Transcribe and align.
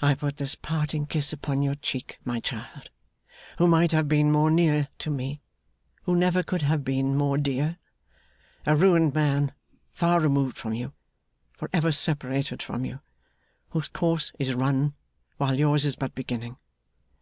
I 0.00 0.14
put 0.14 0.38
this 0.38 0.54
parting 0.54 1.04
kiss 1.04 1.34
upon 1.34 1.60
your 1.60 1.74
cheek, 1.74 2.18
my 2.24 2.40
child 2.40 2.88
who 3.58 3.66
might 3.66 3.92
have 3.92 4.08
been 4.08 4.32
more 4.32 4.50
near 4.50 4.88
to 5.00 5.10
me, 5.10 5.42
who 6.04 6.16
never 6.16 6.42
could 6.42 6.62
have 6.62 6.82
been 6.82 7.14
more 7.14 7.36
dear 7.36 7.76
a 8.64 8.74
ruined 8.74 9.12
man 9.14 9.52
far 9.92 10.18
removed 10.18 10.56
from 10.56 10.72
you, 10.72 10.94
for 11.52 11.68
ever 11.74 11.92
separated 11.92 12.62
from 12.62 12.86
you, 12.86 13.00
whose 13.68 13.88
course 13.88 14.32
is 14.38 14.54
run 14.54 14.94
while 15.36 15.58
yours 15.58 15.84
is 15.84 15.94
but 15.94 16.14
beginning. 16.14 16.56